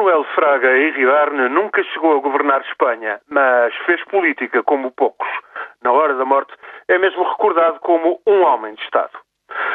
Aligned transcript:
Manuel 0.00 0.24
Fraga 0.34 0.78
Iribarne 0.78 1.50
nunca 1.50 1.84
chegou 1.84 2.16
a 2.16 2.20
governar 2.20 2.62
Espanha, 2.62 3.20
mas 3.28 3.76
fez 3.84 4.02
política 4.04 4.62
como 4.62 4.90
poucos. 4.92 5.28
Na 5.84 5.92
hora 5.92 6.14
da 6.14 6.24
morte, 6.24 6.54
é 6.88 6.96
mesmo 6.96 7.22
recordado 7.22 7.78
como 7.80 8.18
um 8.26 8.40
homem 8.40 8.72
de 8.76 8.82
Estado. 8.82 9.12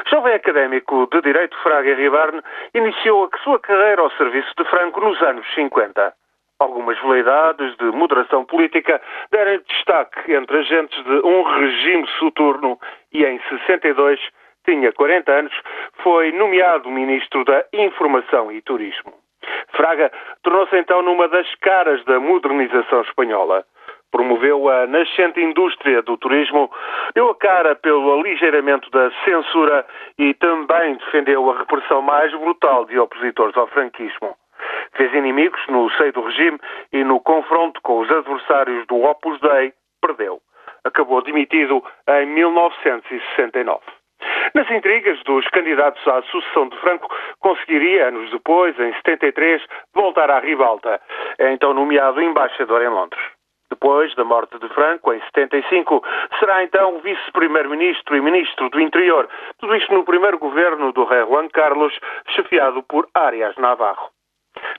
Jovem 0.10 0.34
académico 0.34 1.08
de 1.12 1.22
Direito, 1.22 1.56
Fraga 1.62 1.92
Iribarne 1.92 2.42
iniciou 2.74 3.30
a 3.32 3.38
sua 3.44 3.60
carreira 3.60 4.02
ao 4.02 4.10
serviço 4.14 4.52
de 4.58 4.66
Franco 4.66 5.00
nos 5.00 5.22
anos 5.22 5.46
50. 5.54 6.12
Algumas 6.58 7.00
veleidades 7.02 7.78
de 7.78 7.86
moderação 7.92 8.46
política 8.46 9.00
deram 9.30 9.62
destaque 9.70 10.34
entre 10.34 10.58
agentes 10.58 11.04
de 11.04 11.20
um 11.24 11.44
regime 11.44 12.08
soturno 12.18 12.80
e, 13.14 13.24
em 13.24 13.40
62, 13.48 14.20
tinha 14.66 14.92
40 14.92 15.32
anos, 15.32 15.54
foi 16.02 16.32
nomeado 16.32 16.90
Ministro 16.90 17.46
da 17.46 17.64
Informação 17.72 18.52
e 18.52 18.60
Turismo. 18.64 19.25
Fraga 19.76 20.12
tornou-se 20.44 20.78
então 20.78 21.02
numa 21.02 21.28
das 21.28 21.54
caras 21.56 22.04
da 22.06 22.20
modernização 22.20 23.02
espanhola. 23.02 23.66
Promoveu 24.12 24.70
a 24.70 24.88
nascente 24.88 25.42
indústria 25.42 26.02
do 26.02 26.18
turismo, 26.18 26.72
deu 27.14 27.30
a 27.30 27.36
cara 27.36 27.76
pelo 27.76 28.14
aligeiramento 28.14 28.90
da 28.90 29.12
censura 29.26 29.86
e 30.18 30.34
também 30.36 30.96
defendeu 30.96 31.52
a 31.52 31.58
repressão 31.60 32.02
mais 32.02 32.32
brutal 32.32 32.86
de 32.86 32.98
opositores 32.98 33.58
ao 33.58 33.68
franquismo. 33.68 34.38
Fez 34.96 35.14
inimigos 35.14 35.60
no 35.68 35.90
seio 35.92 36.14
do 36.14 36.22
regime 36.22 36.58
e 36.94 37.04
no 37.04 37.20
confronto 37.20 37.82
com 37.82 38.00
os 38.00 38.10
adversários 38.10 38.88
do 38.88 39.04
Opus 39.04 39.38
Dei, 39.42 39.74
perdeu. 40.02 40.40
Acabou 40.86 41.22
dimitido 41.22 41.84
em 42.08 42.26
1969. 42.28 43.82
Nas 44.54 44.70
intrigas 44.70 45.22
dos 45.24 45.48
candidatos 45.48 46.06
à 46.08 46.22
sucessão 46.24 46.70
de 46.70 46.78
Franco, 46.78 47.14
conseguiria, 47.40 48.08
anos 48.08 48.30
depois, 48.32 48.78
em 48.80 48.94
73, 48.94 49.62
voltar 49.94 50.30
à 50.30 50.40
ribalta. 50.40 51.02
É 51.38 51.52
então 51.52 51.74
nomeado 51.74 52.22
embaixador 52.22 52.82
em 52.82 52.90
Londres. 52.90 53.24
Depois 53.70 54.14
da 54.16 54.24
morte 54.24 54.58
de 54.60 54.70
Franco, 54.70 55.12
em 55.12 55.20
75, 55.22 56.04
será 56.40 56.64
então 56.64 57.00
vice-primeiro-ministro 57.00 58.16
e 58.16 58.22
ministro 58.22 58.70
do 58.70 58.80
Interior. 58.80 59.28
Tudo 59.60 59.76
isto 59.76 59.94
no 59.94 60.06
primeiro 60.06 60.38
governo 60.38 60.92
do 60.92 61.04
rei 61.04 61.26
Juan 61.26 61.48
Carlos, 61.50 61.94
chefiado 62.30 62.84
por 62.84 63.08
Arias 63.14 63.56
Navarro 63.58 64.15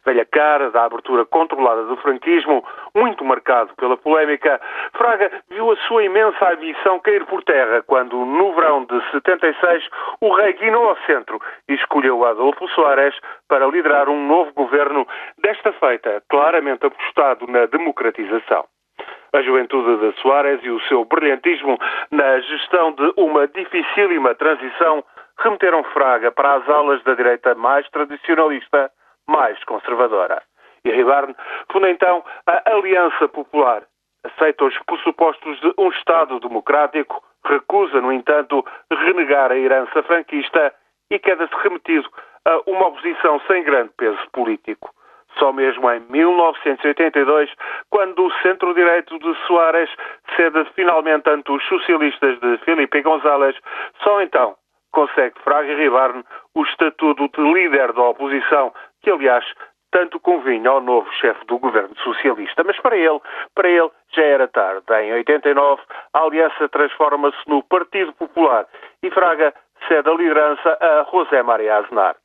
velha 0.07 0.25
cara 0.25 0.71
da 0.71 0.85
abertura 0.85 1.27
controlada 1.27 1.83
do 1.85 1.97
franquismo, 1.97 2.65
muito 2.95 3.25
marcado 3.25 3.75
pela 3.75 3.97
polémica, 3.97 4.61
Fraga 4.97 5.31
viu 5.51 5.73
a 5.73 5.77
sua 5.89 6.05
imensa 6.05 6.53
ambição 6.53 7.01
cair 7.01 7.27
por 7.27 7.43
terra 7.43 7.83
quando, 7.83 8.17
no 8.25 8.55
verão 8.55 8.85
de 8.85 9.11
76, 9.11 9.89
o 10.21 10.33
rei 10.33 10.53
guinou 10.53 10.89
ao 10.89 10.97
centro 10.99 11.41
e 11.69 11.75
escolheu 11.75 12.25
Adolfo 12.25 12.69
Soares 12.69 13.17
para 13.49 13.67
liderar 13.67 14.09
um 14.09 14.27
novo 14.29 14.53
governo, 14.53 15.07
desta 15.39 15.73
feita 15.73 16.23
claramente 16.29 16.87
apostado 16.87 17.47
na 17.49 17.67
democratização. 17.67 18.65
A 19.33 19.43
juventude 19.43 19.99
de 19.99 20.21
Soares 20.21 20.61
e 20.63 20.71
o 20.71 20.81
seu 20.83 21.05
brilhantismo 21.05 21.77
na 22.13 22.39
gestão 22.41 22.93
de 22.93 23.13
uma 23.17 23.49
dificílima 23.49 24.35
transição 24.37 25.05
remeteram 25.39 25.83
Fraga 25.85 26.31
para 26.31 26.55
as 26.55 26.69
alas 26.69 27.03
da 27.03 27.15
direita 27.15 27.55
mais 27.57 27.87
tradicionalista 27.91 28.91
mais 29.29 29.63
conservadora. 29.65 30.43
E 30.85 30.91
Ribarne 30.91 31.35
funda 31.71 31.91
então 31.91 32.25
a 32.47 32.71
Aliança 32.71 33.29
Popular. 33.29 33.83
Aceita 34.25 34.65
os 34.65 34.79
pressupostos 34.87 35.61
de 35.61 35.73
um 35.79 35.89
Estado 35.91 36.41
democrático, 36.41 37.23
recusa, 37.45 38.01
no 38.01 38.13
entanto, 38.13 38.65
renegar 38.91 39.53
a 39.53 39.59
herança 39.59 40.03
franquista 40.03 40.75
e 41.11 41.19
queda-se 41.19 41.55
remetido 41.63 42.09
a 42.45 42.61
uma 42.67 42.89
oposição 42.89 43.41
sem 43.47 43.63
grande 43.63 43.91
peso 43.97 44.19
político. 44.33 44.91
Só 45.39 45.53
mesmo 45.53 45.91
em 45.91 46.01
1982, 46.09 47.51
quando 47.91 48.25
o 48.25 48.33
centro-direito 48.43 49.19
de 49.19 49.35
Soares 49.47 49.91
cede 50.35 50.65
finalmente 50.75 51.29
ante 51.29 51.53
os 51.53 51.63
socialistas 51.69 52.41
de 52.41 52.59
Felipe 52.59 53.03
González, 53.03 53.57
só 54.03 54.23
então 54.23 54.57
consegue 54.93 55.39
Fraga 55.45 55.75
Ribarne 55.75 56.25
o 56.55 56.63
estatuto 56.65 57.29
de 57.29 57.53
líder 57.53 57.93
da 57.93 58.03
oposição 58.03 58.73
que 59.07 59.11
aliás 59.13 59.45
tanto 59.93 60.19
convinha 60.19 60.69
ao 60.69 60.81
novo 60.81 61.09
chefe 61.13 61.47
do 61.47 61.61
governo 61.61 61.97
socialista. 61.99 62.65
Mas 62.65 62.77
para 62.81 62.97
ele, 62.97 63.21
para 63.55 63.69
ele 63.69 63.89
já 64.13 64.23
era 64.25 64.49
tarde. 64.49 64.83
Em 65.01 65.13
89, 65.13 65.81
a 66.13 66.23
aliança 66.23 66.69
transforma-se 66.69 67.39
no 67.47 67.63
Partido 67.63 68.13
Popular 68.15 68.67
e 69.01 69.11
Fraga 69.13 69.55
cede 69.87 70.11
a 70.11 70.13
liderança 70.13 70.77
a 70.81 71.07
José 71.09 71.41
Maria 71.41 71.77
Aznar. 71.77 72.17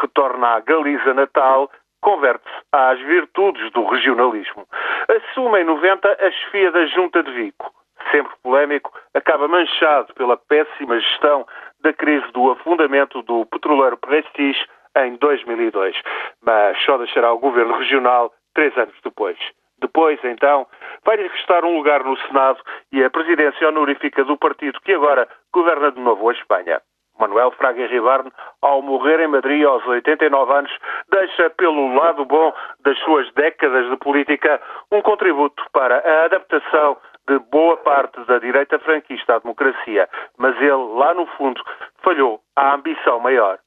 Retorna 0.00 0.54
à 0.56 0.60
Galiza 0.60 1.12
natal, 1.12 1.70
converte-se 2.00 2.56
às 2.72 2.98
virtudes 3.00 3.70
do 3.72 3.84
regionalismo. 3.84 4.66
Assume 5.08 5.60
em 5.60 5.64
90 5.64 6.08
a 6.08 6.30
chefia 6.30 6.72
da 6.72 6.86
Junta 6.86 7.22
de 7.22 7.32
Vico. 7.32 7.70
Sempre 8.10 8.32
polémico, 8.42 8.90
acaba 9.12 9.46
manchado 9.46 10.14
pela 10.14 10.38
péssima 10.38 10.98
gestão 10.98 11.46
da 11.82 11.92
crise 11.92 12.26
do 12.32 12.50
afundamento 12.50 13.20
do 13.22 13.44
petroleiro 13.44 13.98
Prestige 13.98 14.64
em 14.96 15.16
2002, 15.16 15.96
mas 16.42 16.80
só 16.84 16.98
deixará 16.98 17.32
o 17.32 17.38
governo 17.38 17.76
regional 17.78 18.32
três 18.54 18.76
anos 18.76 18.94
depois. 19.02 19.38
Depois, 19.80 20.20
então, 20.24 20.66
vai-lhe 21.04 21.26
restar 21.28 21.64
um 21.64 21.76
lugar 21.76 22.04
no 22.04 22.16
Senado 22.26 22.60
e 22.92 23.02
a 23.02 23.10
presidência 23.10 23.68
honorífica 23.68 24.24
do 24.24 24.36
partido 24.36 24.80
que 24.82 24.92
agora 24.92 25.26
governa 25.52 25.90
de 25.90 26.00
novo 26.00 26.28
a 26.28 26.32
Espanha. 26.32 26.82
Manuel 27.18 27.50
Fraga 27.52 27.86
Ribarne, 27.86 28.32
ao 28.62 28.80
morrer 28.80 29.20
em 29.20 29.28
Madrid 29.28 29.64
aos 29.64 29.86
89 29.86 30.52
anos, 30.52 30.72
deixa 31.10 31.50
pelo 31.50 31.94
lado 31.94 32.24
bom 32.24 32.52
das 32.82 32.98
suas 33.00 33.30
décadas 33.34 33.90
de 33.90 33.96
política 33.96 34.60
um 34.90 35.02
contributo 35.02 35.62
para 35.72 35.98
a 35.98 36.24
adaptação 36.24 36.96
de 37.28 37.38
boa 37.50 37.76
parte 37.78 38.18
da 38.24 38.38
direita 38.38 38.78
franquista 38.78 39.36
à 39.36 39.38
democracia. 39.38 40.08
Mas 40.38 40.56
ele, 40.56 40.70
lá 40.70 41.12
no 41.12 41.26
fundo, 41.36 41.62
falhou 42.02 42.40
à 42.56 42.74
ambição 42.74 43.20
maior 43.20 43.58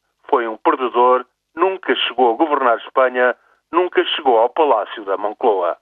perdedor, 0.63 1.25
nunca 1.56 1.96
chegou 1.96 2.34
a 2.34 2.38
governar 2.38 2.78
Espanha, 2.78 3.35
nunca 3.72 4.03
chegou 4.06 4.38
ao 4.38 4.50
Palácio 4.50 5.03
da 5.06 5.18
Moncloa. 5.18 5.78